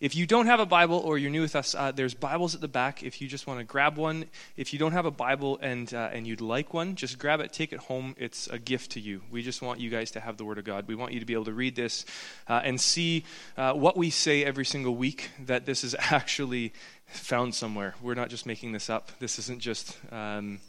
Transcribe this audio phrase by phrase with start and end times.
[0.00, 2.60] if you don't have a Bible or you're new with us, uh, there's Bibles at
[2.60, 3.02] the back.
[3.02, 6.10] If you just want to grab one, if you don't have a Bible and uh,
[6.12, 8.14] and you'd like one, just grab it, take it home.
[8.16, 9.22] It's a gift to you.
[9.30, 10.86] We just want you guys to have the Word of God.
[10.86, 12.04] We want you to be able to read this
[12.46, 13.24] uh, and see
[13.56, 15.30] uh, what we say every single week.
[15.46, 16.72] That this is actually
[17.06, 17.94] found somewhere.
[18.00, 19.10] We're not just making this up.
[19.18, 20.60] This isn't just um,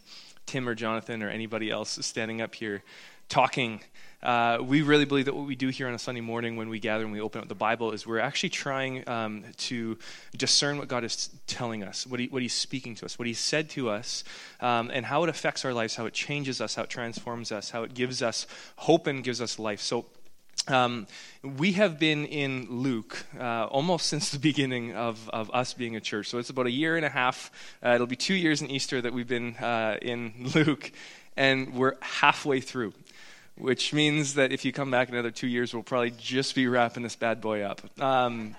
[0.47, 2.81] Tim or Jonathan or anybody else standing up here
[3.27, 3.81] talking.
[4.21, 6.79] Uh, we really believe that what we do here on a Sunday morning when we
[6.79, 9.97] gather and we open up the Bible is we're actually trying um, to
[10.35, 13.39] discern what God is telling us, what, he, what He's speaking to us, what He's
[13.39, 14.25] said to us,
[14.59, 17.69] um, and how it affects our lives, how it changes us, how it transforms us,
[17.69, 19.79] how it gives us hope and gives us life.
[19.79, 20.05] So,
[20.67, 21.07] um,
[21.41, 26.01] we have been in Luke uh, almost since the beginning of, of us being a
[26.01, 26.27] church.
[26.27, 27.51] So it's about a year and a half.
[27.83, 30.91] Uh, it'll be two years in Easter that we've been uh, in Luke,
[31.37, 32.93] and we're halfway through
[33.59, 37.03] which means that if you come back another two years, we'll probably just be wrapping
[37.03, 37.81] this bad boy up.
[38.01, 38.55] Um,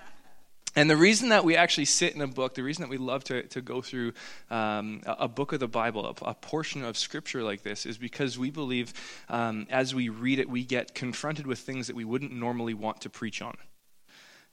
[0.75, 3.25] and the reason that we actually sit in a book, the reason that we love
[3.25, 4.13] to, to go through
[4.49, 8.39] um, a, book of the Bible, a, a, portion of Scripture like this, is because
[8.39, 8.93] we believe
[9.27, 13.01] um, as we read it, we get confronted with things that we wouldn't normally want
[13.01, 13.57] to preach on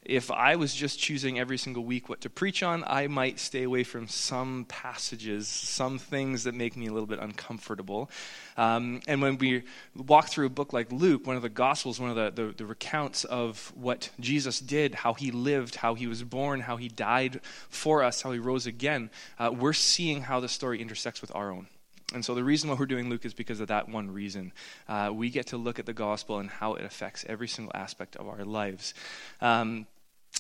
[0.02, 3.64] if I was just choosing every single week what to preach on, I might stay
[3.64, 8.10] away from some passages, some things that make me a little bit uncomfortable.
[8.56, 12.10] Um, and when we walk through a book like Luke, one of the Gospels, one
[12.10, 16.22] of the, the, the recounts of what Jesus did, how he lived, how he was
[16.22, 20.48] born, how he died for us, how he rose again, uh, we're seeing how the
[20.48, 21.66] story intersects with our own.
[22.14, 24.52] And so the reason why we're doing Luke is because of that one reason.
[24.88, 28.16] Uh, we get to look at the gospel and how it affects every single aspect
[28.16, 28.94] of our lives.
[29.42, 29.86] Um,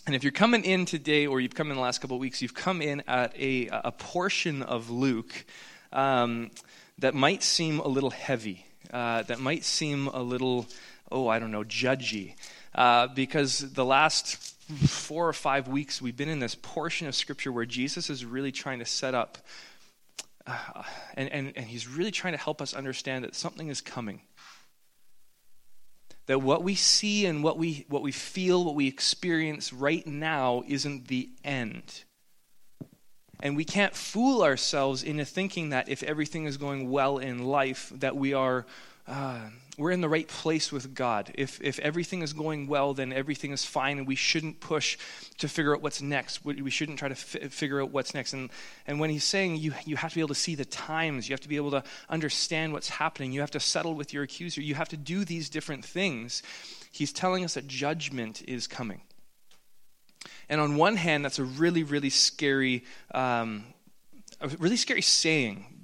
[0.06, 2.40] and if you're coming in today, or you've come in the last couple of weeks,
[2.40, 5.44] you've come in at a, a portion of Luke
[5.92, 6.50] um,
[6.98, 10.66] that might seem a little heavy, uh, that might seem a little,
[11.12, 12.34] oh, I don't know, judgy.
[12.74, 14.36] Uh, because the last
[14.86, 18.52] four or five weeks, we've been in this portion of Scripture where Jesus is really
[18.52, 19.38] trying to set up
[21.14, 24.22] and, and, and he's really trying to help us understand that something is coming.
[26.26, 30.62] That what we see and what we, what we feel, what we experience right now
[30.66, 32.04] isn't the end.
[33.40, 37.92] And we can't fool ourselves into thinking that if everything is going well in life,
[37.96, 38.66] that we are
[39.08, 39.40] uh,
[39.78, 41.30] we're in the right place with God.
[41.34, 44.98] If, if everything is going well, then everything is fine, and we shouldn't push
[45.38, 46.44] to figure out what's next.
[46.44, 48.32] We shouldn't try to f- figure out what's next.
[48.32, 48.50] And,
[48.86, 51.32] and when he's saying you, you have to be able to see the times, you
[51.32, 54.60] have to be able to understand what's happening, you have to settle with your accuser,
[54.60, 56.42] you have to do these different things,
[56.90, 59.00] he's telling us that judgment is coming.
[60.48, 63.64] And on one hand, that's a really, really scary, um,
[64.40, 65.77] a really scary saying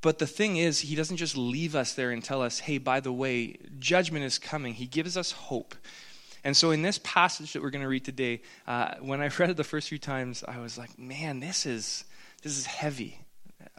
[0.00, 3.00] but the thing is, he doesn't just leave us there and tell us, hey, by
[3.00, 4.74] the way, judgment is coming.
[4.74, 5.74] He gives us hope.
[6.44, 9.50] And so, in this passage that we're going to read today, uh, when I read
[9.50, 12.04] it the first few times, I was like, man, this is,
[12.42, 13.18] this is heavy.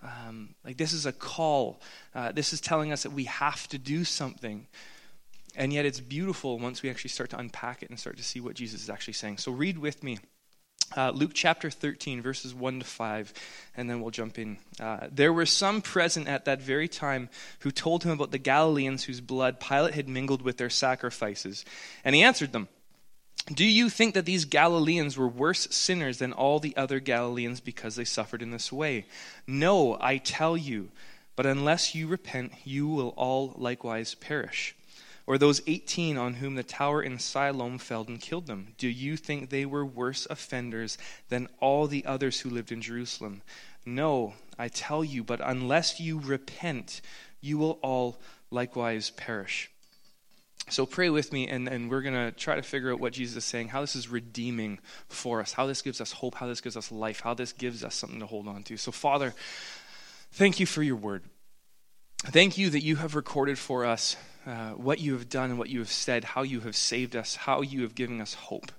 [0.01, 1.81] Um, like, this is a call.
[2.13, 4.67] Uh, this is telling us that we have to do something.
[5.55, 8.41] And yet, it's beautiful once we actually start to unpack it and start to see
[8.41, 9.37] what Jesus is actually saying.
[9.37, 10.19] So, read with me
[10.95, 13.33] uh, Luke chapter 13, verses 1 to 5,
[13.77, 14.57] and then we'll jump in.
[14.79, 17.29] Uh, there were some present at that very time
[17.59, 21.65] who told him about the Galileans whose blood Pilate had mingled with their sacrifices.
[22.03, 22.67] And he answered them
[23.53, 27.95] Do you think that these Galileans were worse sinners than all the other Galileans because
[27.95, 29.05] they suffered in this way?
[29.45, 30.89] No, I tell you,
[31.35, 34.75] but unless you repent, you will all likewise perish
[35.29, 38.73] or those 18 on whom the tower in Siloam fell and killed them?
[38.79, 40.97] Do you think they were worse offenders
[41.29, 43.43] than all the others who lived in Jerusalem?
[43.85, 47.01] No, I tell you, but unless you repent,
[47.41, 48.19] you will all
[48.49, 49.69] likewise perish.
[50.67, 53.37] So pray with me, and, and we're going to try to figure out what Jesus
[53.37, 54.79] is saying, how this is redeeming
[55.09, 57.83] for us, how this gives us hope, how this gives us life, how this gives
[57.83, 58.77] us something to hold on to.
[58.77, 59.35] So, Father,
[60.31, 61.21] thank you for your word.
[62.17, 65.69] Thank you that you have recorded for us uh, what you have done and what
[65.69, 68.71] you have said, how you have saved us, how you have given us hope.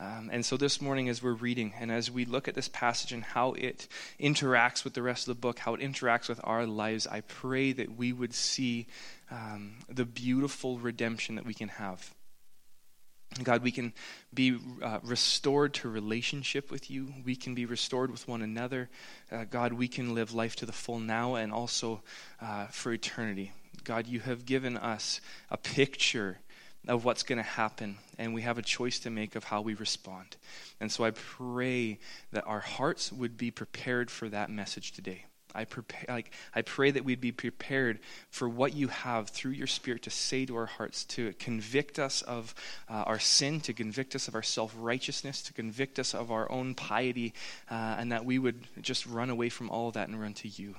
[0.00, 3.12] Um, and so this morning, as we're reading and as we look at this passage
[3.12, 3.86] and how it
[4.18, 7.72] interacts with the rest of the book, how it interacts with our lives, I pray
[7.72, 8.86] that we would see
[9.30, 12.12] um, the beautiful redemption that we can have.
[13.42, 13.92] God, we can
[14.32, 17.12] be uh, restored to relationship with you.
[17.24, 18.90] We can be restored with one another.
[19.30, 22.02] Uh, God, we can live life to the full now and also
[22.40, 23.52] uh, for eternity.
[23.84, 25.20] God, you have given us
[25.50, 26.38] a picture
[26.88, 29.74] of what's going to happen, and we have a choice to make of how we
[29.74, 30.36] respond.
[30.80, 31.98] And so I pray
[32.32, 35.24] that our hearts would be prepared for that message today.
[35.54, 39.68] I, prepare, like, I pray that we'd be prepared for what you have through your
[39.68, 42.54] Spirit to say to our hearts, to convict us of
[42.88, 46.50] uh, our sin, to convict us of our self righteousness, to convict us of our
[46.50, 47.34] own piety,
[47.70, 50.48] uh, and that we would just run away from all of that and run to
[50.48, 50.74] you.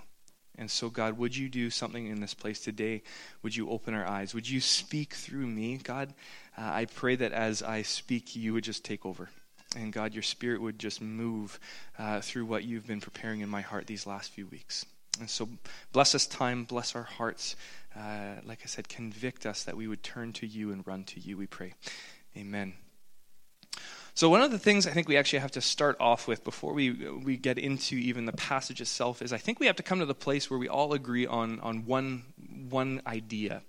[0.57, 3.03] And so, God, would you do something in this place today?
[3.43, 4.33] Would you open our eyes?
[4.33, 6.13] Would you speak through me, God?
[6.57, 9.29] Uh, I pray that as I speak, you would just take over.
[9.75, 11.59] And God, your spirit would just move
[11.99, 14.85] uh, through what you've been preparing in my heart these last few weeks.
[15.19, 15.49] And so,
[15.91, 17.55] bless this time, bless our hearts.
[17.95, 21.19] Uh, like I said, convict us that we would turn to you and run to
[21.19, 21.73] you, we pray.
[22.37, 22.73] Amen.
[24.15, 26.71] So, one of the things I think we actually have to start off with before
[26.71, 29.99] we, we get into even the passage itself is I think we have to come
[29.99, 32.23] to the place where we all agree on, on one,
[32.69, 33.61] one idea.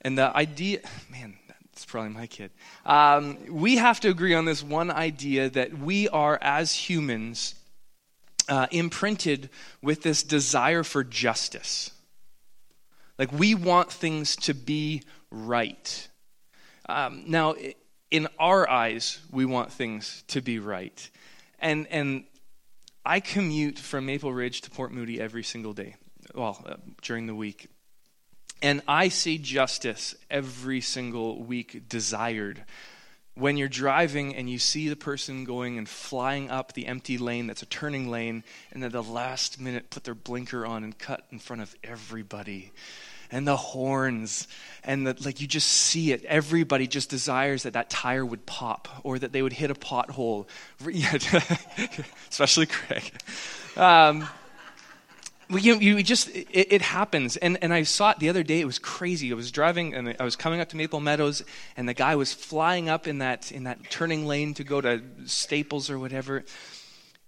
[0.00, 0.80] And the idea,
[1.10, 1.36] man,
[1.72, 2.52] that's probably my kid.
[2.86, 7.54] Um, we have to agree on this one idea that we are, as humans,
[8.48, 9.50] uh, imprinted
[9.82, 11.90] with this desire for justice.
[13.18, 16.08] Like, we want things to be right.
[16.88, 17.56] Um, now,
[18.10, 21.10] in our eyes, we want things to be right.
[21.60, 22.24] And, and
[23.04, 25.96] I commute from Maple Ridge to Port Moody every single day,
[26.34, 27.68] well, uh, during the week.
[28.62, 32.64] And I see justice every single week desired.
[33.34, 37.46] When you're driving and you see the person going and flying up the empty lane
[37.46, 41.24] that's a turning lane, and at the last minute put their blinker on and cut
[41.30, 42.72] in front of everybody
[43.32, 44.48] and the horns
[44.82, 46.24] and the, like you just see it.
[46.24, 50.46] Everybody just desires that that tire would pop or that they would hit a pothole.
[52.30, 53.12] Especially craig.
[53.76, 54.28] Um,
[55.50, 57.36] you, you just it, it, happens.
[57.36, 58.60] And, and i saw it the other day.
[58.60, 59.32] It was crazy.
[59.32, 61.42] I was driving and i was coming up to maple meadows
[61.76, 65.02] and the guy was flying up in that in that turning lane to go to
[65.26, 66.44] staples or whatever.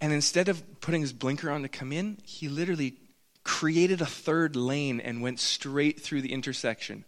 [0.00, 2.96] And instead of putting his blinker on to come in he literally
[3.44, 7.04] created a third lane and went straight through the intersection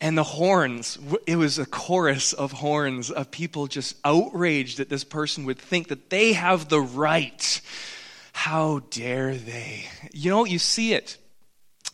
[0.00, 5.04] and the horns it was a chorus of horns of people just outraged that this
[5.04, 7.60] person would think that they have the right
[8.32, 9.84] how dare they?
[10.12, 11.18] You know, you see it.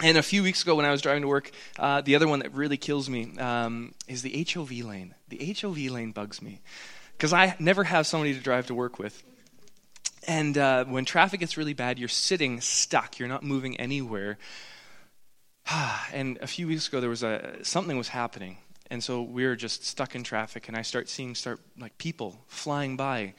[0.00, 2.38] And a few weeks ago, when I was driving to work, uh, the other one
[2.38, 5.14] that really kills me um, is the HOV lane.
[5.28, 6.60] The HOV lane bugs me
[7.16, 9.22] because I never have somebody to drive to work with.
[10.28, 13.18] And uh, when traffic gets really bad, you're sitting stuck.
[13.18, 14.36] You're not moving anywhere.
[16.12, 18.58] and a few weeks ago, there was a something was happening,
[18.90, 20.68] and so we were just stuck in traffic.
[20.68, 23.32] And I start seeing start like people flying by.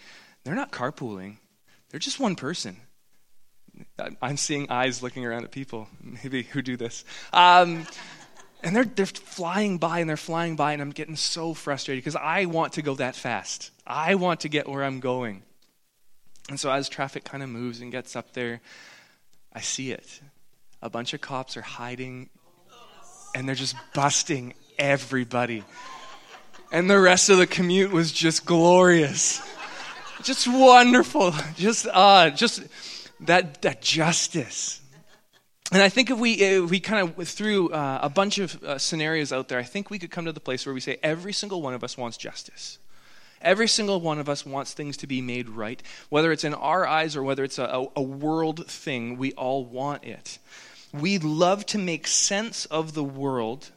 [0.44, 1.38] They're not carpooling.
[1.92, 2.78] They're just one person.
[4.20, 7.06] I'm seeing eyes looking around at people, maybe who do this.
[7.32, 7.86] Um,
[8.64, 12.16] and they're, they're flying by and they're flying by, and I'm getting so frustrated because
[12.18, 13.72] I want to go that fast.
[13.88, 15.44] I want to get where I'm going.
[16.50, 18.60] And so as traffic kind of moves and gets up there,
[19.54, 20.20] I see it.
[20.82, 22.30] A bunch of cops are hiding
[23.36, 25.64] and they're just busting everybody.
[26.72, 29.42] And the rest of the commute was just glorious.
[30.24, 31.34] Just wonderful.
[31.56, 32.64] Just uh just
[33.22, 34.82] that, that justice.
[35.72, 38.80] And I think if we, if we kind of threw uh, a bunch of uh,
[38.80, 41.32] scenarios out there, I think we could come to the place where we say every
[41.32, 42.80] single one of us wants justice.
[43.42, 45.82] Every single one of us wants things to be made right.
[46.10, 50.04] Whether it's in our eyes or whether it's a, a world thing, we all want
[50.04, 50.40] it.
[50.94, 53.72] We love to make sense of the world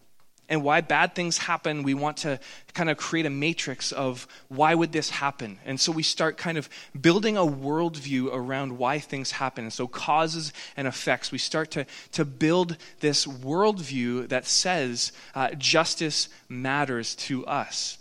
[0.52, 2.38] and why bad things happen, we want to
[2.74, 5.58] kind of create a matrix of why would this happen?
[5.64, 6.68] And so we start kind of
[7.00, 9.64] building a worldview around why things happen.
[9.64, 11.32] And so causes and effects.
[11.32, 17.96] We start to, to build this worldview that says uh, justice matters to us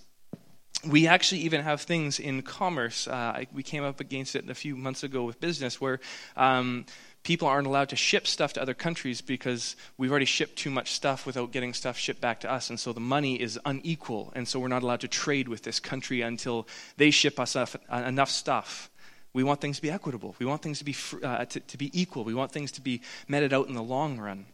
[0.87, 3.07] we actually even have things in commerce.
[3.07, 5.99] Uh, we came up against it a few months ago with business where
[6.35, 6.85] um,
[7.23, 10.91] people aren't allowed to ship stuff to other countries because we've already shipped too much
[10.91, 12.69] stuff without getting stuff shipped back to us.
[12.69, 14.31] And so the money is unequal.
[14.35, 17.55] And so we're not allowed to trade with this country until they ship us
[17.91, 18.89] enough stuff.
[19.33, 20.35] We want things to be equitable.
[20.39, 22.23] We want things to be, uh, to, to be equal.
[22.23, 24.45] We want things to be meted out in the long run.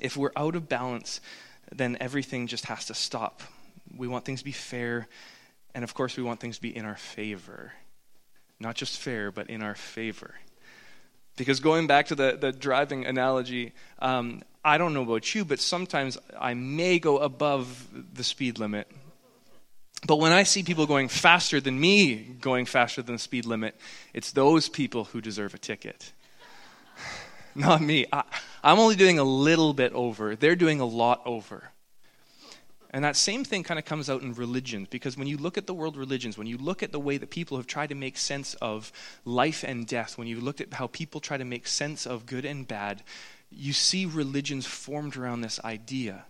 [0.00, 1.20] If we're out of balance,
[1.70, 3.40] then everything just has to stop.
[3.96, 5.08] We want things to be fair.
[5.74, 7.72] And of course, we want things to be in our favor.
[8.60, 10.34] Not just fair, but in our favor.
[11.36, 15.58] Because going back to the, the driving analogy, um, I don't know about you, but
[15.58, 18.88] sometimes I may go above the speed limit.
[20.06, 23.76] But when I see people going faster than me going faster than the speed limit,
[24.12, 26.12] it's those people who deserve a ticket.
[27.54, 28.06] Not me.
[28.12, 28.24] I,
[28.62, 31.70] I'm only doing a little bit over, they're doing a lot over.
[32.92, 35.66] And that same thing kind of comes out in religions because when you look at
[35.66, 38.18] the world religions, when you look at the way that people have tried to make
[38.18, 38.92] sense of
[39.24, 42.44] life and death, when you look at how people try to make sense of good
[42.44, 43.02] and bad,
[43.50, 46.26] you see religions formed around this idea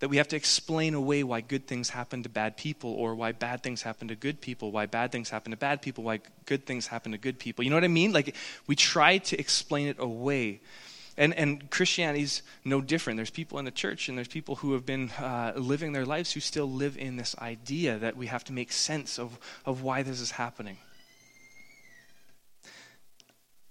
[0.00, 3.32] that we have to explain away why good things happen to bad people or why
[3.32, 6.66] bad things happen to good people, why bad things happen to bad people, why good
[6.66, 7.64] things happen to good people.
[7.64, 8.12] You know what I mean?
[8.12, 8.34] Like
[8.66, 10.60] we try to explain it away.
[11.16, 13.16] And, and Christianity's no different.
[13.16, 16.32] There's people in the church and there's people who have been uh, living their lives
[16.32, 20.02] who still live in this idea that we have to make sense of, of why
[20.02, 20.78] this is happening.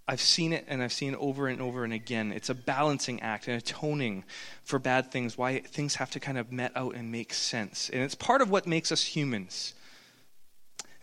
[0.08, 2.34] I've seen it and I've seen it over and over and again.
[2.34, 4.26] It's a balancing act and atoning
[4.64, 7.90] for bad things, why things have to kind of met out and make sense.
[7.90, 9.74] And it's part of what makes us humans.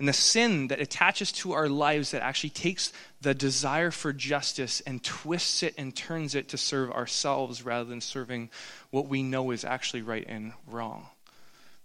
[0.01, 2.91] And the sin that attaches to our lives that actually takes
[3.21, 8.01] the desire for justice and twists it and turns it to serve ourselves rather than
[8.01, 8.49] serving
[8.89, 11.09] what we know is actually right and wrong.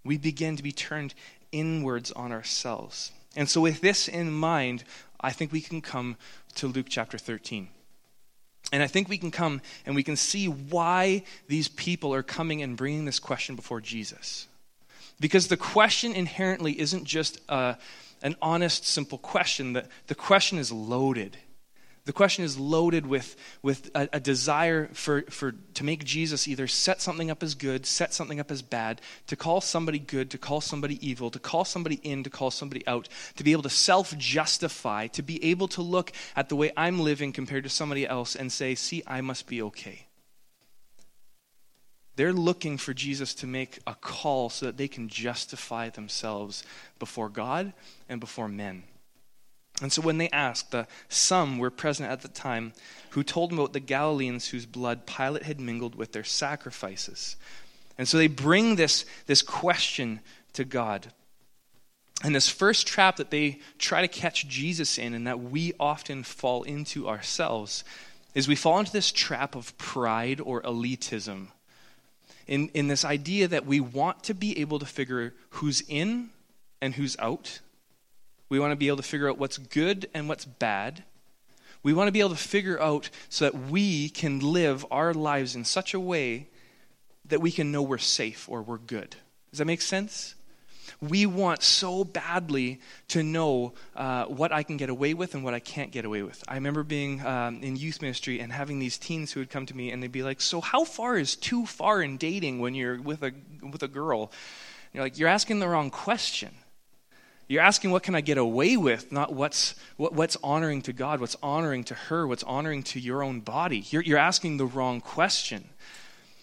[0.05, 1.13] We begin to be turned
[1.51, 3.11] inwards on ourselves.
[3.35, 4.85] And so, with this in mind,
[5.19, 6.15] I think we can come
[6.55, 7.67] to Luke chapter 13.
[8.71, 12.61] And I think we can come and we can see why these people are coming
[12.61, 14.47] and bringing this question before Jesus.
[15.19, 17.77] Because the question inherently isn't just a,
[18.21, 21.37] an honest, simple question, the, the question is loaded.
[22.05, 26.67] The question is loaded with, with a, a, desire for, for, to make Jesus either
[26.67, 30.37] set something up as good, set something up as bad, to call somebody good, to
[30.37, 33.71] call somebody evil, to call somebody in, to call somebody out, to be able to
[33.71, 38.07] self justify, to be able to look at the way I'm living compared to somebody
[38.07, 40.05] else and say, see, I must be okay.
[42.15, 46.63] They're looking for Jesus to make a call so that they can justify themselves
[46.97, 47.73] before God
[48.07, 48.83] and before men.
[49.81, 52.71] And so when they asked, the some were present at the time
[53.09, 57.35] who told them about the Galileans whose blood Pilate had mingled with their sacrifices.
[57.97, 60.21] And so they bring this, this question
[60.53, 61.07] to God.
[62.23, 66.23] And this first trap that they try to catch Jesus in, and that we often
[66.23, 67.83] fall into ourselves,
[68.33, 71.47] is we fall into this trap of pride or elitism.
[72.47, 76.29] In, in this idea that we want to be able to figure who's in
[76.81, 77.59] and who's out
[78.49, 81.03] we want to be able to figure out what's good and what's bad.
[81.83, 85.55] We want to be able to figure out so that we can live our lives
[85.55, 86.47] in such a way
[87.25, 89.15] that we can know we're safe or we're good.
[89.51, 90.35] Does that make sense?
[91.01, 95.53] We want so badly to know uh, what I can get away with and what
[95.53, 96.43] I can't get away with.
[96.47, 99.75] I remember being um, in youth ministry and having these teens who would come to
[99.75, 103.01] me and they'd be like, "So how far is too far in dating when you're
[103.01, 106.51] with a with a girl?" And you're like, "You're asking the wrong question."
[107.47, 111.19] You're asking what can I get away with, not what's, what, what's honoring to God,
[111.19, 113.85] what's honoring to her, what's honoring to your own body.
[113.89, 115.69] You're, you're asking the wrong question.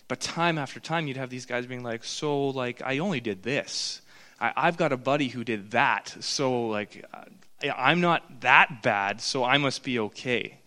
[0.06, 3.42] But time after time, you'd have these guys being like, so, like, I only did
[3.42, 4.01] this.
[4.42, 6.14] I, I've got a buddy who did that.
[6.20, 7.04] So, like,
[7.62, 10.58] I'm not that bad, so I must be okay.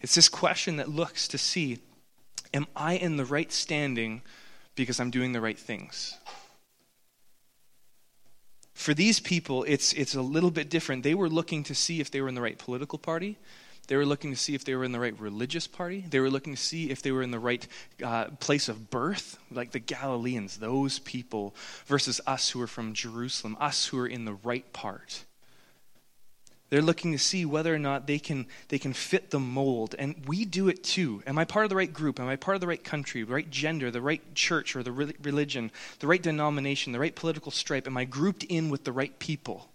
[0.00, 1.78] It's this question that looks to see,
[2.52, 4.22] am I in the right standing
[4.74, 6.18] because I'm doing the right things?
[8.74, 11.04] For these people, it's, it's a little bit different.
[11.04, 13.38] They were looking to see if they were in the right political party.
[13.86, 16.04] They were looking to see if they were in the right religious party.
[16.08, 17.66] They were looking to see if they were in the right
[18.02, 21.54] uh, place of birth, like the Galileans, those people,
[21.86, 25.24] versus us who are from Jerusalem, us who are in the right part.
[26.70, 29.94] They're looking to see whether or not they can, they can fit the mold.
[29.98, 31.22] And we do it too.
[31.26, 32.18] Am I part of the right group?
[32.18, 34.90] Am I part of the right country, the right gender, the right church or the
[34.90, 37.86] religion, the right denomination, the right political stripe?
[37.86, 39.68] Am I grouped in with the right people?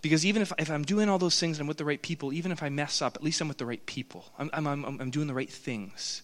[0.00, 2.32] Because even if, if I'm doing all those things and I'm with the right people,
[2.32, 4.26] even if I mess up, at least I'm with the right people.
[4.38, 6.22] I'm, I'm, I'm, I'm doing the right things.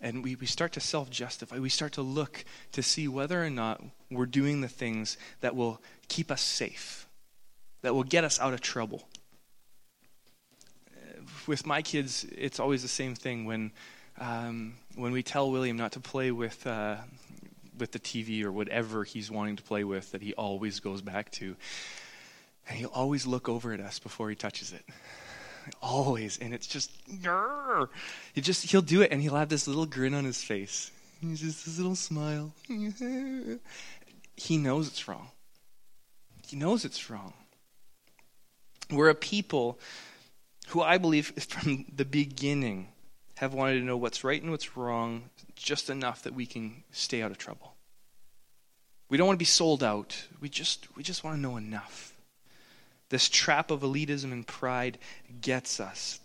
[0.00, 1.58] And we, we start to self justify.
[1.58, 5.80] We start to look to see whether or not we're doing the things that will
[6.08, 7.06] keep us safe
[7.82, 9.06] that will get us out of trouble.
[11.46, 13.72] With my kids, it's always the same thing when,
[14.18, 16.96] um, when we tell William not to play with, uh,
[17.78, 21.30] with the TV or whatever he's wanting to play with that he always goes back
[21.32, 21.56] to.
[22.68, 24.84] And he'll always look over at us before he touches it.
[25.82, 26.38] Always.
[26.38, 26.90] And it's just,
[28.34, 30.90] he just, he'll do it and he'll have this little grin on his face.
[31.20, 32.52] He's just this little smile.
[32.68, 35.28] he knows it's wrong.
[36.46, 37.32] He knows it's wrong.
[38.90, 39.78] We're a people
[40.68, 42.88] who I believe from the beginning
[43.36, 47.22] have wanted to know what's right and what's wrong just enough that we can stay
[47.22, 47.74] out of trouble.
[49.08, 50.26] We don't want to be sold out.
[50.40, 52.11] We just we just want to know enough.
[53.12, 54.96] This trap of elitism and pride
[55.42, 56.18] gets us.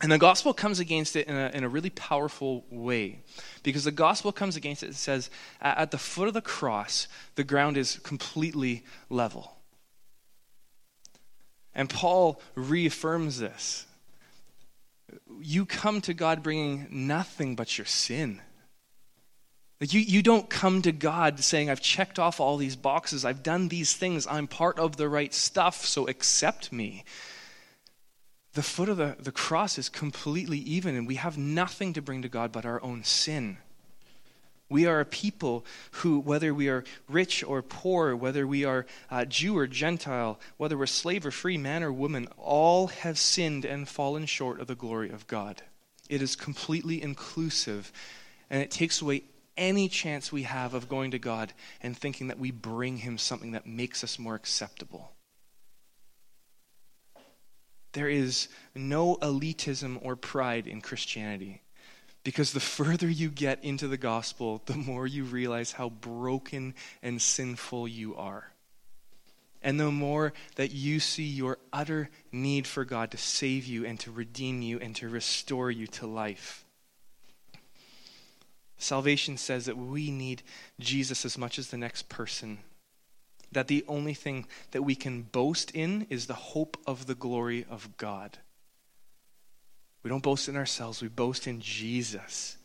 [0.00, 3.22] And the gospel comes against it in a, in a really powerful way
[3.64, 7.42] because the gospel comes against it and says, at the foot of the cross, the
[7.42, 9.56] ground is completely level.
[11.74, 13.84] And Paul reaffirms this.
[15.40, 18.40] You come to God bringing nothing but your sin.
[19.80, 23.42] Like you, you don't come to God saying, I've checked off all these boxes, I've
[23.42, 27.04] done these things, I'm part of the right stuff, so accept me
[28.56, 32.22] the foot of the, the cross is completely even, and we have nothing to bring
[32.22, 33.58] to God but our own sin.
[34.70, 39.26] We are a people who, whether we are rich or poor, whether we are uh,
[39.26, 43.86] Jew or Gentile, whether we're slave or free, man or woman, all have sinned and
[43.86, 45.60] fallen short of the glory of God.
[46.08, 47.92] It is completely inclusive,
[48.48, 49.24] and it takes away
[49.56, 53.52] any chance we have of going to God and thinking that we bring Him something
[53.52, 55.12] that makes us more acceptable.
[57.92, 61.62] There is no elitism or pride in Christianity.
[62.24, 67.22] Because the further you get into the gospel, the more you realize how broken and
[67.22, 68.52] sinful you are.
[69.62, 73.98] And the more that you see your utter need for God to save you and
[74.00, 76.65] to redeem you and to restore you to life.
[78.78, 80.42] Salvation says that we need
[80.78, 82.58] Jesus as much as the next person
[83.52, 87.64] that the only thing that we can boast in is the hope of the glory
[87.70, 88.38] of God.
[90.02, 92.56] We don't boast in ourselves, we boast in Jesus.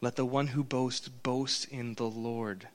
[0.00, 2.68] Let the one who boasts boast in the Lord.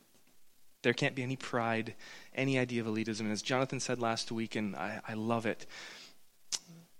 [0.84, 1.96] There can't be any pride,
[2.36, 3.22] any idea of elitism.
[3.22, 5.66] And as Jonathan said last week, and I, I love it,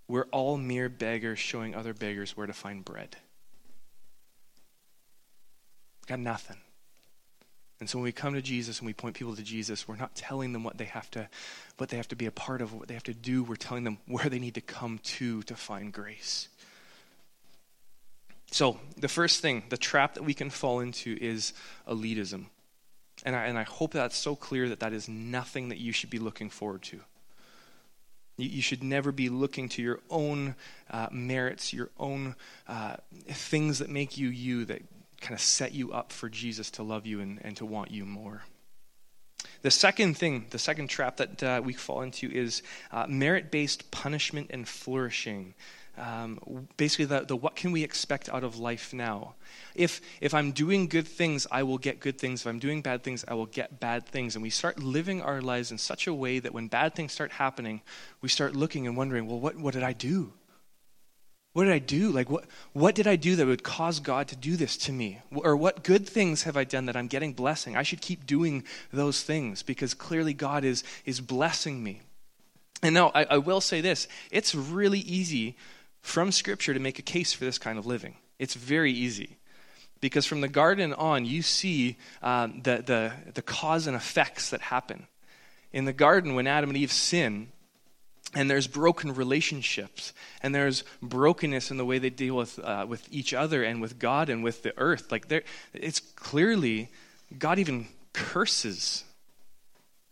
[0.08, 3.16] we're all mere beggars showing other beggars where to find bread.
[6.08, 6.56] Got nothing.
[7.80, 10.16] And so when we come to Jesus and we point people to Jesus, we're not
[10.16, 11.28] telling them what they have to
[11.76, 13.44] what they have to be a part of, what they have to do.
[13.44, 16.48] We're telling them where they need to come to to find grace.
[18.50, 21.52] So, the first thing, the trap that we can fall into is
[21.86, 22.46] elitism.
[23.24, 26.08] And I, and I hope that's so clear that that is nothing that you should
[26.08, 27.00] be looking forward to.
[28.38, 30.54] You, should never be looking to your own
[30.90, 32.36] uh, merits, your own
[32.68, 32.96] uh,
[33.26, 34.82] things that make you you, that
[35.20, 38.04] kind of set you up for Jesus to love you and, and to want you
[38.04, 38.42] more.
[39.62, 43.90] The second thing, the second trap that uh, we fall into is uh, merit based
[43.90, 45.54] punishment and flourishing.
[45.96, 49.34] Um, basically, the, the what can we expect out of life now?
[49.74, 52.42] If, if I'm doing good things, I will get good things.
[52.42, 54.36] If I'm doing bad things, I will get bad things.
[54.36, 57.32] And we start living our lives in such a way that when bad things start
[57.32, 57.82] happening,
[58.20, 60.32] we start looking and wondering, well, what, what did I do?
[61.58, 62.12] What did I do?
[62.12, 65.18] Like, what, what did I do that would cause God to do this to me?
[65.34, 67.76] Or what good things have I done that I'm getting blessing?
[67.76, 72.02] I should keep doing those things because clearly God is, is blessing me.
[72.80, 75.56] And now, I, I will say this it's really easy
[76.00, 78.14] from Scripture to make a case for this kind of living.
[78.38, 79.38] It's very easy.
[80.00, 84.60] Because from the garden on, you see um, the, the, the cause and effects that
[84.60, 85.08] happen.
[85.72, 87.48] In the garden, when Adam and Eve sin,
[88.38, 93.08] and there's broken relationships and there's brokenness in the way they deal with uh, with
[93.10, 95.10] each other and with god and with the earth.
[95.10, 95.42] Like there
[95.74, 96.88] it's clearly
[97.36, 99.02] god even curses.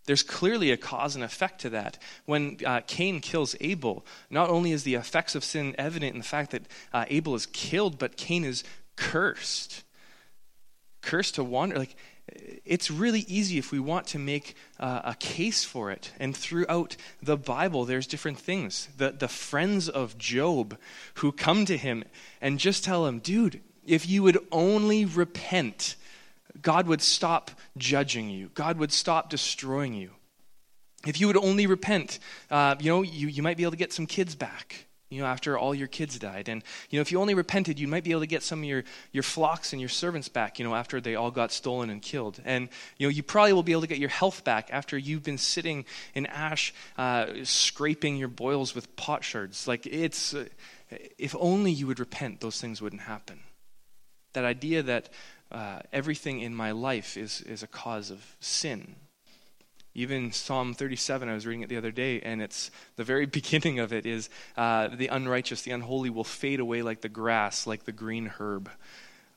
[0.07, 1.99] There's clearly a cause and effect to that.
[2.25, 6.27] When uh, cain kills abel not only is the effects of sin evident in the
[6.27, 6.63] fact that
[6.93, 8.65] uh, abel is killed but cain is
[8.97, 9.85] cursed.
[11.01, 11.95] Cursed to wander like
[12.65, 16.13] it's really easy if we want to make uh, a case for it.
[16.19, 18.89] And throughout the Bible, there's different things.
[18.97, 20.77] The, the friends of Job
[21.15, 22.05] who come to him
[22.41, 25.95] and just tell him, dude, if you would only repent,
[26.61, 30.11] God would stop judging you, God would stop destroying you.
[31.07, 32.19] If you would only repent,
[32.51, 35.27] uh, you know, you, you might be able to get some kids back you know,
[35.27, 36.49] after all your kids died.
[36.49, 38.65] And, you know, if you only repented, you might be able to get some of
[38.65, 42.03] your, your flocks and your servants back, you know, after they all got stolen and
[42.03, 42.41] killed.
[42.45, 45.23] And, you know, you probably will be able to get your health back after you've
[45.23, 49.69] been sitting in ash, uh, scraping your boils with potsherds.
[49.69, 50.47] Like, it's, uh,
[51.19, 53.41] if only you would repent, those things wouldn't happen.
[54.33, 55.09] That idea that
[55.53, 58.97] uh, everything in my life is, is a cause of sin
[59.97, 63.79] even Psalm 37, I was reading it the other day, and it's the very beginning
[63.79, 67.85] of it is uh, the unrighteous, the unholy will fade away like the grass, like
[67.85, 68.71] the green herb.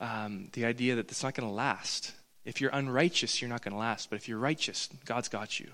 [0.02, 2.14] Um, the idea that it's not going to last.
[2.44, 4.10] If you're unrighteous, you're not going to last.
[4.10, 5.72] But if you're righteous, God's got you.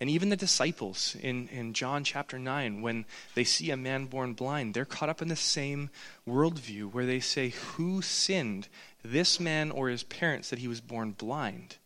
[0.00, 3.04] And even the disciples in, in John chapter 9, when
[3.36, 5.90] they see a man born blind, they're caught up in the same
[6.28, 8.66] worldview where they say, Who sinned,
[9.04, 11.76] this man or his parents, that he was born blind?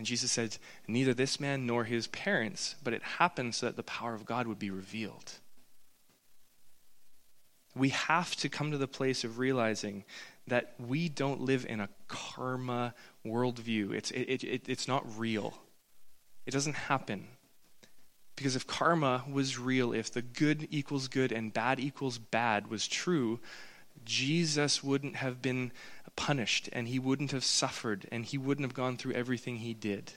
[0.00, 0.56] And Jesus said,
[0.88, 4.46] Neither this man nor his parents, but it happened so that the power of God
[4.46, 5.32] would be revealed.
[7.74, 10.04] We have to come to the place of realizing
[10.46, 12.94] that we don't live in a karma
[13.26, 13.92] worldview.
[13.92, 15.58] It's, it, it, it's not real,
[16.46, 17.28] it doesn't happen.
[18.36, 22.88] Because if karma was real, if the good equals good and bad equals bad was
[22.88, 23.38] true,
[24.06, 25.72] Jesus wouldn't have been
[26.20, 30.12] punished and he wouldn't have suffered and he wouldn't have gone through everything he did.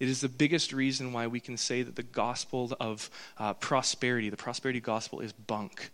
[0.00, 4.30] It is the biggest reason why we can say that the gospel of uh, prosperity,
[4.30, 5.90] the prosperity gospel, is bunk.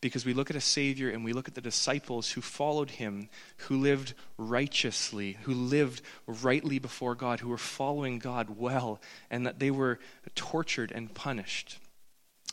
[0.00, 3.28] Because we look at a Savior and we look at the disciples who followed him,
[3.68, 8.98] who lived righteously, who lived rightly before God, who were following God well,
[9.30, 10.00] and that they were
[10.34, 11.78] tortured and punished.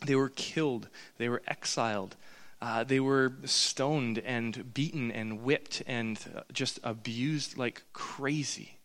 [0.06, 2.18] They were killed, they were exiled,
[2.62, 6.20] uh, they were stoned and beaten and whipped and
[6.52, 8.78] just abused like crazy.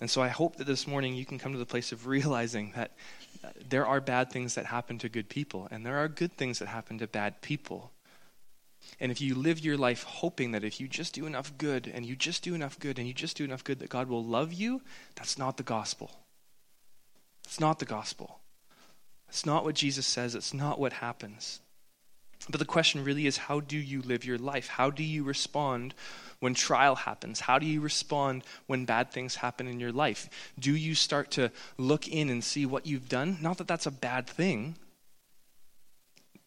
[0.00, 2.72] And so I hope that this morning you can come to the place of realizing
[2.76, 2.92] that
[3.68, 6.68] there are bad things that happen to good people, and there are good things that
[6.68, 7.92] happen to bad people.
[9.00, 12.04] And if you live your life hoping that if you just do enough good, and
[12.04, 14.52] you just do enough good, and you just do enough good, that God will love
[14.52, 14.82] you,
[15.14, 16.10] that's not the gospel.
[17.44, 18.40] It's not the gospel.
[19.28, 21.60] It's not what Jesus says, it's not what happens.
[22.48, 24.68] But the question really is how do you live your life?
[24.68, 25.94] How do you respond
[26.38, 27.40] when trial happens?
[27.40, 30.28] How do you respond when bad things happen in your life?
[30.58, 33.38] Do you start to look in and see what you've done?
[33.40, 34.76] Not that that's a bad thing.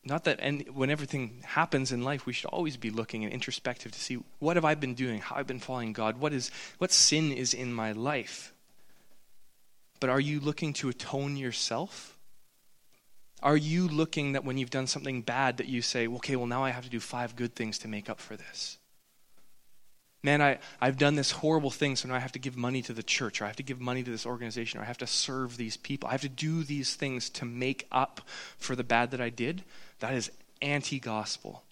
[0.05, 0.39] Not that
[0.73, 4.55] when everything happens in life, we should always be looking and introspective to see what
[4.55, 5.19] have I been doing?
[5.19, 6.19] How I've been following God?
[6.19, 8.53] What is what sin is in my life?
[9.99, 12.17] But are you looking to atone yourself?
[13.41, 16.63] Are you looking that when you've done something bad that you say, okay, well now
[16.63, 18.77] I have to do five good things to make up for this?
[20.21, 22.93] Man, I, I've done this horrible thing, so now I have to give money to
[22.93, 25.07] the church, or I have to give money to this organization, or I have to
[25.07, 26.09] serve these people.
[26.09, 28.21] I have to do these things to make up
[28.57, 29.63] for the bad that I did.
[29.99, 30.29] That is
[30.61, 31.63] anti gospel.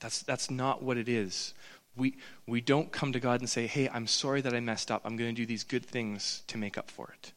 [0.00, 1.52] That's, that's not what it is.
[1.96, 5.02] We, we don't come to God and say, hey, I'm sorry that I messed up.
[5.04, 7.32] I'm going to do these good things to make up for it.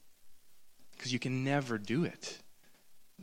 [0.95, 2.37] Because you can never do it.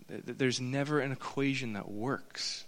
[0.09, 2.65] There's never an equation that works.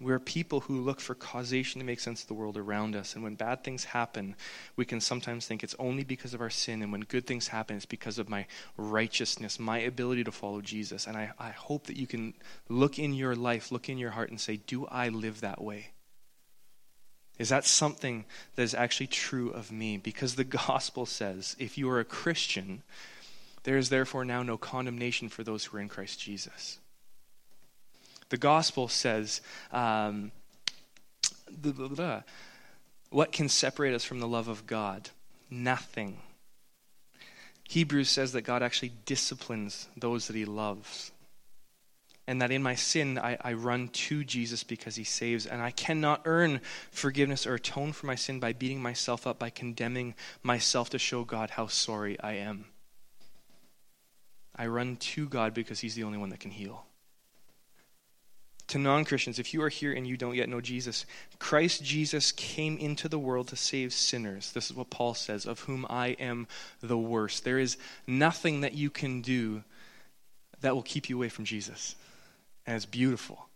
[0.00, 3.14] We're people who look for causation to make sense of the world around us.
[3.14, 4.36] And when bad things happen,
[4.76, 6.82] we can sometimes think it's only because of our sin.
[6.82, 11.08] And when good things happen, it's because of my righteousness, my ability to follow Jesus.
[11.08, 12.34] And I, I hope that you can
[12.68, 15.88] look in your life, look in your heart, and say, Do I live that way?
[17.38, 18.24] Is that something
[18.56, 19.96] that is actually true of me?
[19.96, 22.82] Because the gospel says if you are a Christian,
[23.64, 26.78] there is therefore now no condemnation for those who are in Christ Jesus.
[28.28, 29.40] The gospel says,
[29.72, 30.32] um,
[31.50, 32.22] blah, blah, blah.
[33.10, 35.10] what can separate us from the love of God?
[35.50, 36.18] Nothing.
[37.68, 41.10] Hebrews says that God actually disciplines those that he loves.
[42.26, 45.46] And that in my sin, I, I run to Jesus because he saves.
[45.46, 49.48] And I cannot earn forgiveness or atone for my sin by beating myself up, by
[49.48, 52.66] condemning myself to show God how sorry I am.
[54.58, 56.84] I run to God because he's the only one that can heal
[58.68, 61.06] to non Christians, if you are here and you don't yet know Jesus,
[61.38, 64.52] Christ Jesus came into the world to save sinners.
[64.52, 66.46] This is what Paul says, of whom I am
[66.80, 67.44] the worst.
[67.44, 69.64] There is nothing that you can do
[70.60, 71.96] that will keep you away from Jesus.
[72.66, 73.48] And it's beautiful,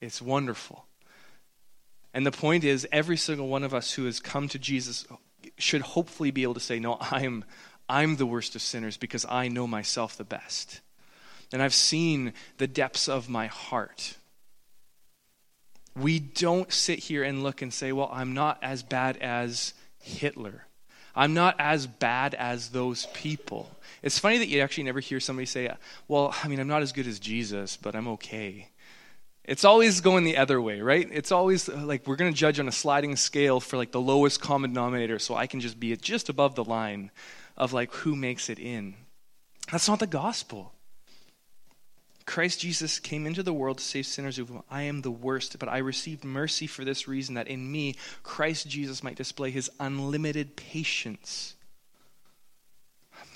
[0.00, 0.84] it's wonderful.
[2.12, 5.06] And the point is, every single one of us who has come to Jesus
[5.58, 7.44] should hopefully be able to say, No, I'm,
[7.88, 10.80] I'm the worst of sinners because I know myself the best.
[11.52, 14.16] And I've seen the depths of my heart.
[15.94, 20.66] We don't sit here and look and say, well, I'm not as bad as Hitler.
[21.14, 23.70] I'm not as bad as those people.
[24.02, 25.72] It's funny that you actually never hear somebody say,
[26.08, 28.68] well, I mean, I'm not as good as Jesus, but I'm okay.
[29.46, 31.08] It's always going the other way, right?
[31.12, 34.00] It's always uh, like we're going to judge on a sliding scale for like the
[34.00, 37.12] lowest common denominator so I can just be just above the line
[37.56, 38.94] of like who makes it in.
[39.70, 40.72] That's not the gospel.
[42.26, 45.56] Christ Jesus came into the world to save sinners of whom I am the worst,
[45.60, 49.70] but I received mercy for this reason that in me, Christ Jesus might display his
[49.78, 51.54] unlimited patience.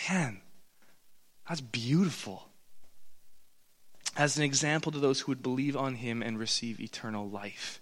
[0.09, 0.41] Man,
[1.49, 2.50] that's beautiful.
[4.17, 7.81] As an example to those who would believe on him and receive eternal life.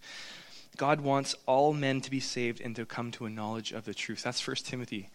[0.77, 3.95] God wants all men to be saved and to come to a knowledge of the
[3.95, 4.23] truth.
[4.23, 5.11] That's 1 Timothy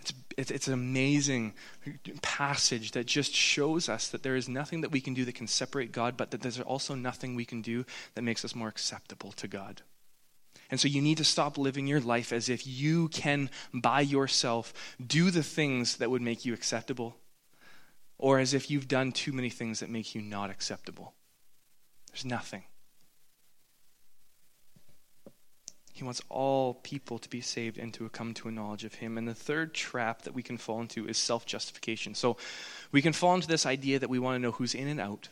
[0.00, 1.54] it's, it's, it's, an amazing
[2.22, 5.46] passage that just shows us that there is nothing that we can do that can
[5.46, 9.32] separate God, but that there's also nothing we can do that makes us more acceptable
[9.32, 9.82] to God.
[10.70, 14.72] And so you need to stop living your life as if you can, by yourself,
[15.04, 17.16] do the things that would make you acceptable.
[18.18, 21.14] Or as if you've done too many things that make you not acceptable.
[22.10, 22.64] There's nothing.
[25.96, 29.16] He wants all people to be saved and to come to a knowledge of Him.
[29.16, 32.14] And the third trap that we can fall into is self justification.
[32.14, 32.36] So
[32.92, 35.30] we can fall into this idea that we want to know who's in and out.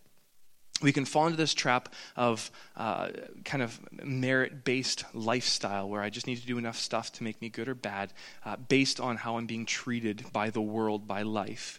[0.80, 3.10] We can fall into this trap of uh,
[3.44, 7.42] kind of merit based lifestyle where I just need to do enough stuff to make
[7.42, 8.14] me good or bad
[8.46, 11.78] uh, based on how I'm being treated by the world, by life.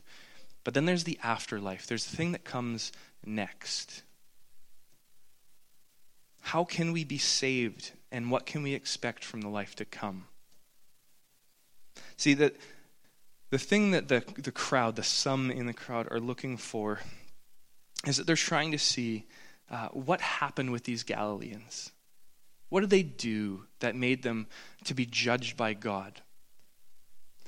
[0.66, 2.92] But then there's the afterlife, there's the thing that comes
[3.24, 4.02] next.
[6.42, 10.26] How can we be saved and what can we expect from the life to come?
[12.18, 12.56] See, that
[13.52, 17.00] the thing that the, the crowd, the some in the crowd, are looking for
[18.06, 19.26] is that they're trying to see
[19.70, 21.92] uh, what happened with these Galileans.
[22.70, 24.48] What did they do that made them
[24.86, 26.22] to be judged by God?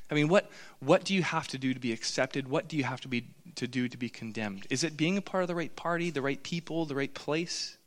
[0.10, 2.48] I mean, what, what do you have to do to be accepted?
[2.48, 4.66] What do you have to, be, to do to be condemned?
[4.70, 7.78] Is it being a part of the right party, the right people, the right place?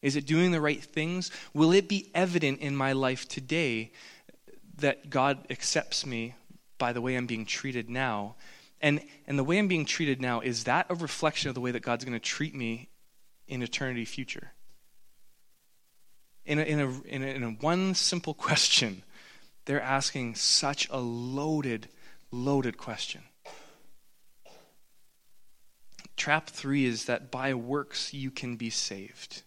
[0.00, 1.30] Is it doing the right things?
[1.54, 3.92] Will it be evident in my life today
[4.78, 6.34] that God accepts me
[6.78, 8.34] by the way I'm being treated now?
[8.80, 11.70] And, and the way I'm being treated now, is that a reflection of the way
[11.70, 12.88] that God's going to treat me
[13.46, 14.52] in eternity future?
[16.44, 19.04] In a, in, a, in, a, in a one simple question,
[19.64, 21.88] they're asking such a loaded,
[22.30, 23.22] loaded question.
[26.16, 29.42] Trap three is that by works you can be saved.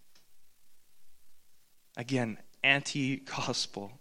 [1.97, 3.91] Again, anti gospel.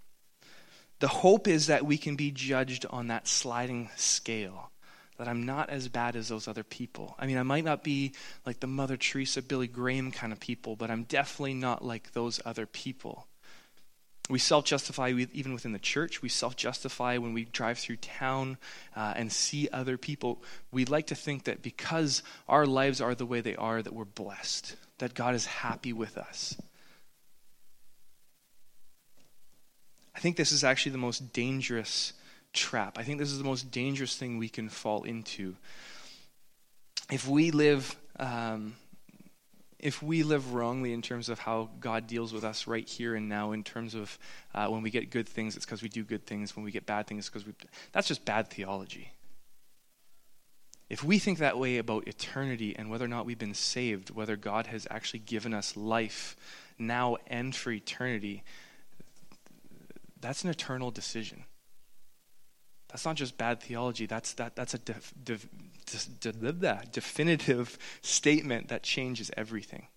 [1.00, 4.70] The hope is that we can be judged on that sliding scale,
[5.18, 7.14] that I'm not as bad as those other people.
[7.18, 8.12] I mean, I might not be
[8.46, 12.40] like the Mother Teresa, Billy Graham kind of people, but I'm definitely not like those
[12.44, 13.27] other people.
[14.31, 16.23] We self justify even within the church.
[16.23, 18.57] We self justify when we drive through town
[18.97, 20.43] uh, and see other people.
[20.73, 24.07] We like to think that because our lives are the way they are, that we're
[24.07, 26.57] blessed, that God is happy with us.
[30.17, 32.15] I think this is actually the most dangerous
[32.55, 32.99] trap.
[32.99, 35.57] I think this is the most dangerous thing we can fall into.
[37.11, 38.75] If we live, um,
[39.85, 43.29] if we live wrongly in terms of how God deals with us right here and
[43.29, 44.18] now, in terms of
[44.55, 46.57] uh, when we get good things, it's because we do good things.
[46.57, 47.53] When we get bad things, it's because we.
[47.92, 49.12] That's just bad theology.
[50.88, 54.37] If we think that way about eternity and whether or not we've been saved, whether
[54.37, 56.35] God has actually given us life
[56.79, 58.42] now and for eternity,
[60.18, 61.44] that's an eternal decision.
[62.88, 65.12] That's not just bad theology, that's, that, that's a def,
[65.85, 69.88] def, definitive statement that changes everything.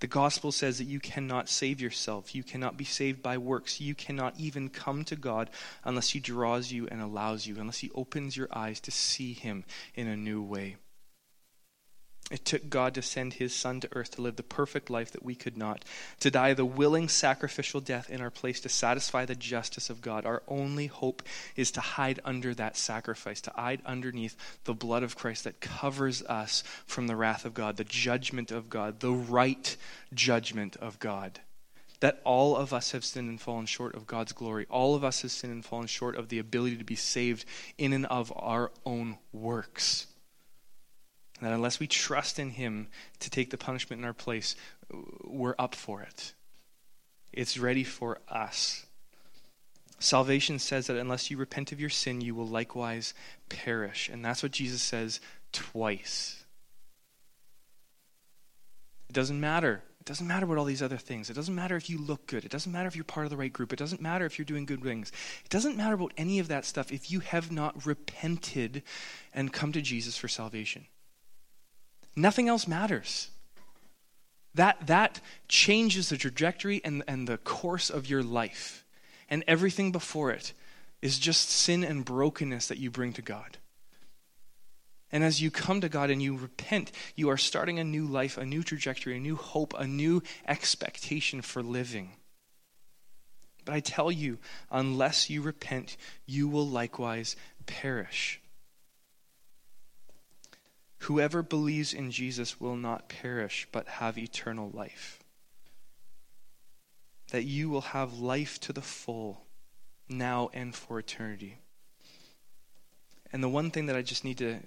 [0.00, 2.34] The gospel says that you cannot save yourself.
[2.34, 3.80] You cannot be saved by works.
[3.80, 5.48] You cannot even come to God
[5.84, 9.64] unless He draws you and allows you, unless He opens your eyes to see Him
[9.94, 10.76] in a new way.
[12.28, 15.24] It took God to send his son to earth to live the perfect life that
[15.24, 15.84] we could not,
[16.18, 20.26] to die the willing sacrificial death in our place to satisfy the justice of God.
[20.26, 21.22] Our only hope
[21.54, 26.20] is to hide under that sacrifice, to hide underneath the blood of Christ that covers
[26.22, 29.76] us from the wrath of God, the judgment of God, the right
[30.12, 31.38] judgment of God.
[32.00, 34.66] That all of us have sinned and fallen short of God's glory.
[34.68, 37.44] All of us have sinned and fallen short of the ability to be saved
[37.78, 40.08] in and of our own works.
[41.40, 42.88] That unless we trust in Him
[43.20, 44.56] to take the punishment in our place,
[45.24, 46.32] we're up for it.
[47.32, 48.86] It's ready for us.
[49.98, 53.14] Salvation says that unless you repent of your sin, you will likewise
[53.48, 54.08] perish.
[54.08, 55.20] And that's what Jesus says
[55.52, 56.44] twice.
[59.08, 59.82] It doesn't matter.
[60.00, 61.30] It doesn't matter what all these other things.
[61.30, 62.44] It doesn't matter if you look good.
[62.44, 63.72] It doesn't matter if you're part of the right group.
[63.72, 65.10] It doesn't matter if you're doing good things.
[65.44, 68.82] It doesn't matter about any of that stuff if you have not repented
[69.32, 70.86] and come to Jesus for salvation.
[72.16, 73.28] Nothing else matters.
[74.54, 78.84] That, that changes the trajectory and, and the course of your life.
[79.28, 80.54] And everything before it
[81.02, 83.58] is just sin and brokenness that you bring to God.
[85.12, 88.38] And as you come to God and you repent, you are starting a new life,
[88.38, 92.12] a new trajectory, a new hope, a new expectation for living.
[93.64, 94.38] But I tell you,
[94.70, 98.40] unless you repent, you will likewise perish.
[101.00, 105.20] Whoever believes in Jesus will not perish, but have eternal life.
[107.30, 109.44] That you will have life to the full,
[110.08, 111.58] now and for eternity.
[113.32, 114.58] And the one thing that I just need to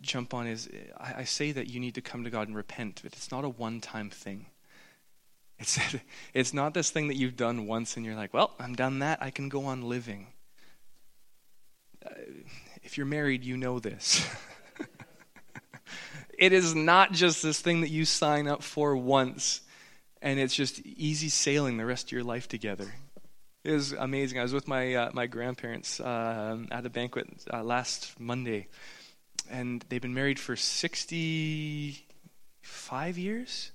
[0.00, 3.00] jump on is I, I say that you need to come to God and repent,
[3.02, 4.46] but it's not a one time thing.
[5.58, 5.78] It's,
[6.34, 9.22] it's not this thing that you've done once and you're like, well, I'm done that.
[9.22, 10.28] I can go on living.
[12.04, 12.10] Uh,
[12.82, 14.26] if you're married, you know this.
[16.38, 19.60] it is not just this thing that you sign up for once
[20.22, 22.92] and it's just easy sailing the rest of your life together.
[23.64, 24.38] It was amazing.
[24.38, 28.68] I was with my uh, my grandparents uh, at a banquet uh, last Monday,
[29.50, 32.06] and they've been married for sixty
[32.62, 33.72] five years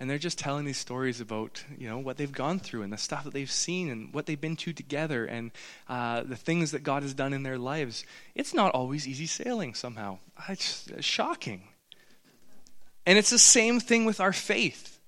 [0.00, 2.96] and they're just telling these stories about you know what they've gone through and the
[2.96, 5.52] stuff that they've seen and what they've been to together and
[5.88, 8.04] uh, the things that god has done in their lives.
[8.34, 10.18] It's not always easy sailing somehow.
[10.48, 11.64] It's, it's shocking.
[13.06, 14.98] And it's the same thing with our faith.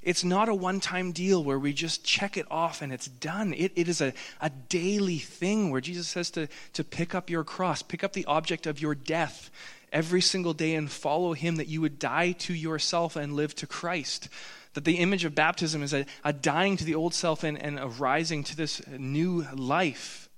[0.00, 3.52] It's not a one time deal where we just check it off and it's done.
[3.52, 7.44] It, it is a, a daily thing where Jesus says to, to pick up your
[7.44, 9.50] cross, pick up the object of your death,
[9.92, 13.66] every single day and follow Him, that you would die to yourself and live to
[13.66, 14.28] Christ.
[14.74, 17.78] That the image of baptism is a, a dying to the old self and, and
[17.78, 20.28] a rising to this new life.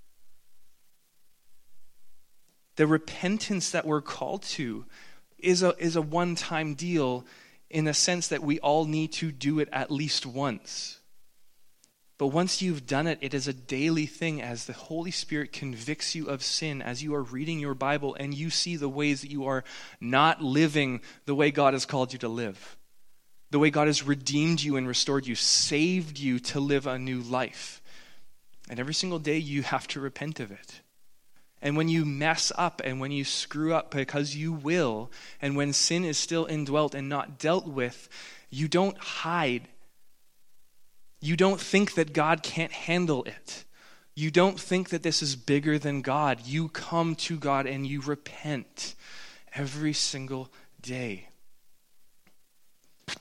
[2.76, 4.86] The repentance that we're called to
[5.38, 7.26] is a, is a one time deal
[7.68, 10.99] in the sense that we all need to do it at least once.
[12.20, 16.14] But once you've done it, it is a daily thing as the Holy Spirit convicts
[16.14, 19.30] you of sin, as you are reading your Bible and you see the ways that
[19.30, 19.64] you are
[20.02, 22.76] not living the way God has called you to live,
[23.50, 27.22] the way God has redeemed you and restored you, saved you to live a new
[27.22, 27.80] life.
[28.68, 30.82] And every single day you have to repent of it.
[31.62, 35.72] And when you mess up and when you screw up, because you will, and when
[35.72, 38.10] sin is still indwelt and not dealt with,
[38.50, 39.68] you don't hide
[41.20, 43.64] you don't think that God can't handle it.
[44.14, 46.46] You don't think that this is bigger than God.
[46.46, 48.94] You come to God and you repent
[49.54, 51.28] every single day.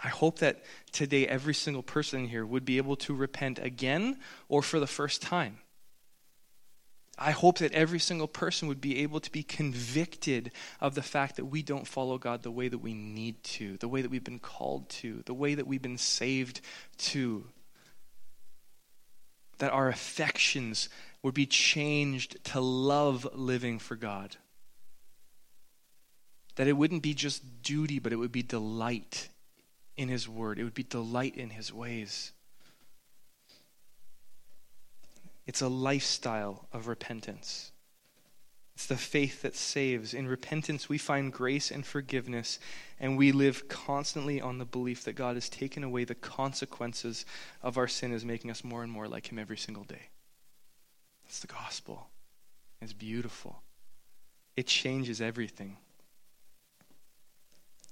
[0.03, 4.61] I hope that today every single person here would be able to repent again or
[4.61, 5.57] for the first time.
[7.17, 11.35] I hope that every single person would be able to be convicted of the fact
[11.35, 14.23] that we don't follow God the way that we need to, the way that we've
[14.23, 16.61] been called to, the way that we've been saved
[16.99, 17.43] to
[19.59, 20.89] that our affections
[21.21, 24.35] would be changed to love living for God.
[26.55, 29.29] That it wouldn't be just duty, but it would be delight
[29.95, 32.31] in His Word, it would be delight in His ways.
[35.45, 37.71] It's a lifestyle of repentance.
[38.79, 40.13] It's the faith that saves.
[40.13, 42.59] In repentance, we find grace and forgiveness,
[42.97, 47.25] and we live constantly on the belief that God has taken away the consequences
[47.61, 50.03] of our sin, is making us more and more like Him every single day.
[51.25, 52.07] It's the gospel.
[52.81, 53.63] It's beautiful.
[54.55, 55.75] It changes everything.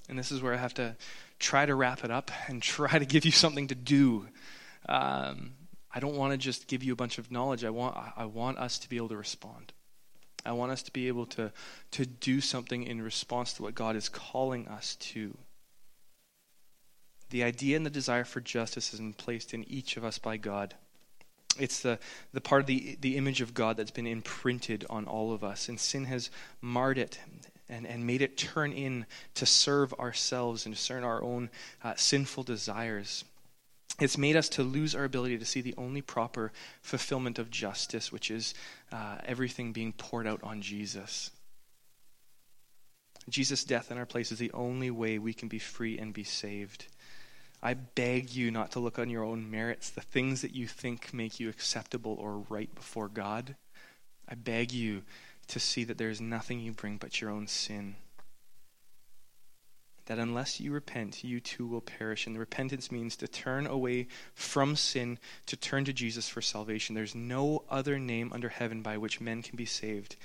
[0.08, 0.96] And this is where I have to
[1.38, 4.30] try to wrap it up and try to give you something to do.
[4.88, 5.52] Um,
[5.94, 7.66] I don't want to just give you a bunch of knowledge.
[7.66, 9.74] I want, I want us to be able to respond.
[10.48, 11.52] I want us to be able to,
[11.92, 15.38] to do something in response to what God is calling us to.
[17.30, 20.38] The idea and the desire for justice has been placed in each of us by
[20.38, 20.76] God.
[21.60, 22.00] It's the,
[22.32, 25.68] the part of the, the image of God that's been imprinted on all of us.
[25.68, 26.30] And sin has
[26.62, 27.20] marred it
[27.68, 29.06] and, and made it turn in
[29.36, 31.50] to serve ourselves and serve our own
[31.84, 33.26] uh, sinful desires
[34.00, 38.12] it's made us to lose our ability to see the only proper fulfillment of justice,
[38.12, 38.54] which is
[38.92, 41.32] uh, everything being poured out on Jesus.
[43.30, 46.24] Jesus' death in our place is the only way we can be free and be
[46.24, 46.86] saved.
[47.62, 51.14] I beg you not to look on your own merits, the things that you think
[51.14, 53.56] make you acceptable or right before God.
[54.30, 55.02] I beg you
[55.48, 57.96] to see that there is nothing you bring but your own sin
[60.08, 62.28] that unless you repent, you too will perish.
[62.28, 66.96] And repentance means to turn away from sin, to turn to Jesus for salvation.
[66.96, 70.16] There's no other name under heaven by which men can be saved.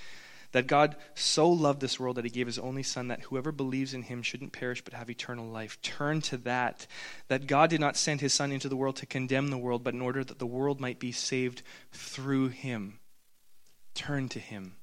[0.52, 3.94] That God so loved this world that he gave his only Son, that whoever believes
[3.94, 5.80] in him shouldn't perish but have eternal life.
[5.80, 6.86] Turn to that.
[7.28, 9.94] That God did not send his Son into the world to condemn the world, but
[9.94, 12.98] in order that the world might be saved through him.
[13.94, 14.76] Turn to him.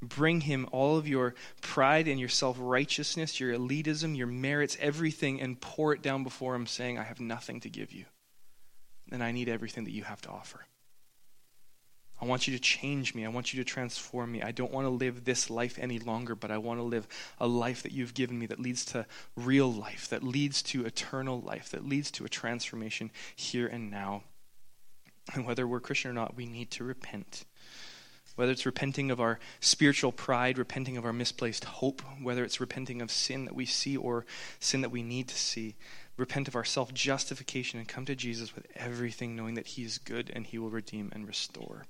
[0.00, 5.40] Bring him all of your pride and your self righteousness, your elitism, your merits, everything,
[5.40, 8.04] and pour it down before him, saying, I have nothing to give you.
[9.10, 10.66] And I need everything that you have to offer.
[12.20, 13.24] I want you to change me.
[13.24, 14.42] I want you to transform me.
[14.42, 17.06] I don't want to live this life any longer, but I want to live
[17.38, 19.06] a life that you've given me that leads to
[19.36, 24.24] real life, that leads to eternal life, that leads to a transformation here and now.
[25.32, 27.44] And whether we're Christian or not, we need to repent
[28.38, 33.02] whether it's repenting of our spiritual pride, repenting of our misplaced hope, whether it's repenting
[33.02, 34.24] of sin that we see or
[34.60, 35.74] sin that we need to see,
[36.16, 39.98] repent of our self justification and come to Jesus with everything, knowing that He is
[39.98, 41.86] good and He will redeem and restore.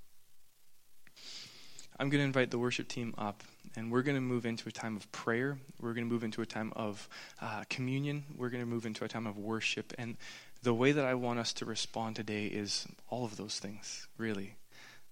[2.01, 3.45] I'm going to invite the worship team up,
[3.77, 5.59] and we're going to move into a time of prayer.
[5.79, 7.11] We're going to move into a time of
[7.43, 8.25] uh, communion.
[8.35, 9.93] We're going to move into a time of worship.
[9.99, 10.17] And
[10.63, 14.55] the way that I want us to respond today is all of those things, really.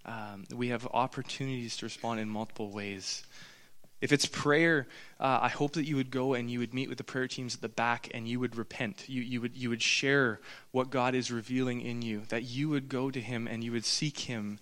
[0.07, 3.24] Um, we have opportunities to respond in multiple ways.
[4.00, 4.86] If it's prayer,
[5.18, 7.57] uh, I hope that you would go and you would meet with the prayer teams
[7.57, 9.09] at the back and you would repent.
[9.09, 10.40] You, you, would, you would share
[10.70, 13.84] what God is revealing in you, that you would go to Him and you would
[13.84, 14.61] seek Him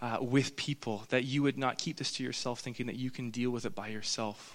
[0.00, 3.30] uh, with people, that you would not keep this to yourself thinking that you can
[3.30, 4.54] deal with it by yourself.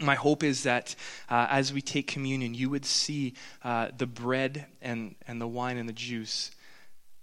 [0.00, 0.96] My hope is that
[1.30, 5.76] uh, as we take communion, you would see uh, the bread and, and the wine
[5.76, 6.50] and the juice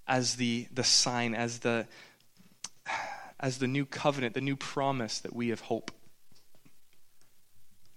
[0.08, 1.88] as the, the sign, as the,
[3.40, 5.92] as the new covenant, the new promise that we have hope.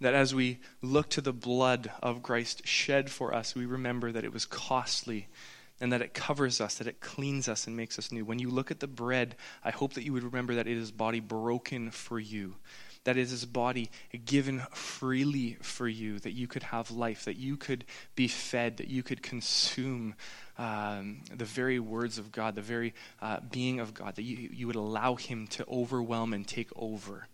[0.00, 4.24] That as we look to the blood of Christ shed for us, we remember that
[4.24, 5.28] it was costly
[5.80, 8.24] and that it covers us, that it cleans us and makes us new.
[8.24, 10.90] When you look at the bread, I hope that you would remember that it is
[10.90, 12.56] body broken for you,
[13.06, 13.88] that is his body
[14.24, 17.84] given freely for you, that you could have life, that you could
[18.16, 20.16] be fed, that you could consume
[20.58, 24.66] um, the very words of God, the very uh, being of God, that you, you
[24.66, 27.28] would allow him to overwhelm and take over.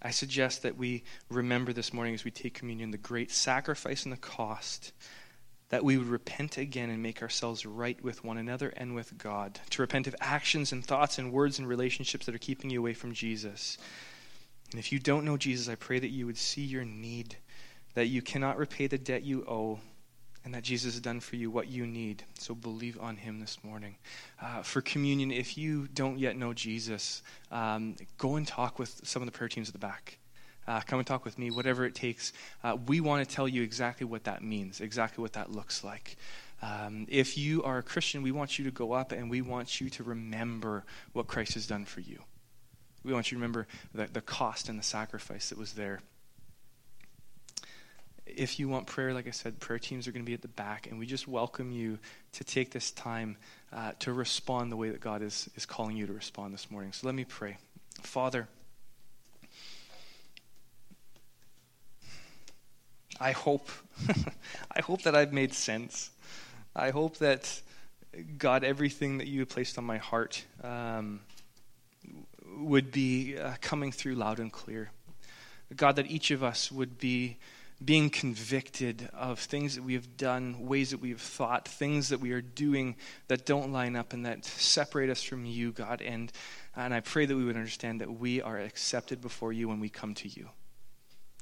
[0.00, 4.12] I suggest that we remember this morning as we take communion the great sacrifice and
[4.12, 4.92] the cost
[5.70, 9.60] that we would repent again and make ourselves right with one another and with God.
[9.70, 12.94] To repent of actions and thoughts and words and relationships that are keeping you away
[12.94, 13.76] from Jesus.
[14.70, 17.36] And if you don't know Jesus, I pray that you would see your need,
[17.94, 19.80] that you cannot repay the debt you owe,
[20.44, 22.24] and that Jesus has done for you what you need.
[22.38, 23.96] So believe on him this morning.
[24.40, 29.20] Uh, for communion, if you don't yet know Jesus, um, go and talk with some
[29.20, 30.18] of the prayer teams at the back
[30.68, 32.32] uh, come and talk with me, whatever it takes.
[32.62, 36.16] Uh, we want to tell you exactly what that means, exactly what that looks like.
[36.60, 39.80] Um, if you are a Christian, we want you to go up and we want
[39.80, 42.22] you to remember what Christ has done for you.
[43.02, 46.00] We want you to remember the, the cost and the sacrifice that was there.
[48.26, 50.48] If you want prayer, like I said, prayer teams are going to be at the
[50.48, 51.98] back, and we just welcome you
[52.32, 53.38] to take this time
[53.72, 56.92] uh, to respond the way that God is, is calling you to respond this morning.
[56.92, 57.56] So let me pray.
[58.02, 58.48] Father,
[63.20, 63.68] I hope,
[64.70, 66.10] I hope that I've made sense.
[66.74, 67.60] I hope that,
[68.36, 71.20] God, everything that you placed on my heart um,
[72.58, 74.90] would be uh, coming through loud and clear.
[75.74, 77.38] God, that each of us would be
[77.84, 82.20] being convicted of things that we have done, ways that we have thought, things that
[82.20, 82.96] we are doing
[83.28, 86.02] that don't line up and that separate us from you, God.
[86.02, 86.32] And,
[86.74, 89.88] and I pray that we would understand that we are accepted before you when we
[89.88, 90.48] come to you.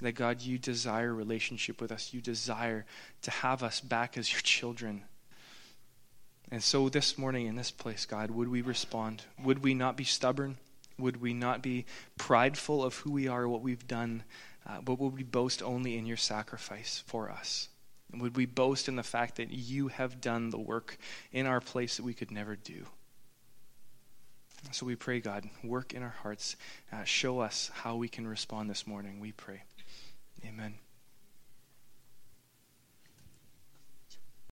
[0.01, 2.13] That God, you desire relationship with us.
[2.13, 2.85] You desire
[3.23, 5.05] to have us back as your children.
[6.51, 9.23] And so this morning in this place, God, would we respond?
[9.43, 10.59] Would we not be stubborn?
[10.99, 11.87] Would we not be
[12.17, 14.23] prideful of who we are, what we've done?
[14.67, 17.69] Uh, but would we boast only in your sacrifice for us?
[18.13, 20.97] And would we boast in the fact that you have done the work
[21.33, 22.87] in our place that we could never do?
[24.73, 26.57] So we pray, God, work in our hearts.
[26.93, 29.63] Uh, show us how we can respond this morning, we pray.
[30.45, 30.86] Amen.